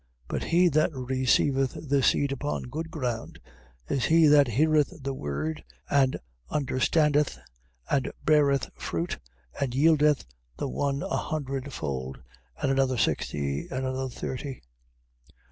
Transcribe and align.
13:23. 0.29 0.29
But 0.29 0.43
he 0.45 0.67
that 0.67 0.91
received 0.95 1.89
the 1.89 2.01
seed 2.01 2.31
upon 2.31 2.63
good 2.63 2.89
ground, 2.89 3.39
is 3.87 4.05
he 4.05 4.25
that 4.25 4.47
heareth 4.47 4.91
the 5.03 5.13
word, 5.13 5.63
and 5.91 6.17
understandeth, 6.49 7.37
and 7.87 8.11
beareth 8.25 8.71
fruit, 8.73 9.19
and 9.59 9.75
yieldeth 9.75 10.25
the 10.57 10.67
one 10.67 11.03
an 11.03 11.09
hundredfold, 11.11 12.17
and 12.59 12.71
another 12.71 12.97
sixty, 12.97 13.67
and 13.69 13.85
another 13.85 14.09
thirty. 14.09 14.63